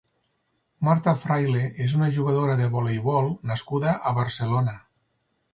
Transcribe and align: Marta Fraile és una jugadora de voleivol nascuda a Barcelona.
Marta 0.87 1.13
Fraile 1.25 1.61
és 1.87 1.93
una 1.99 2.09
jugadora 2.17 2.57
de 2.63 2.71
voleivol 2.77 3.31
nascuda 3.53 3.97
a 4.13 4.19
Barcelona. 4.23 4.79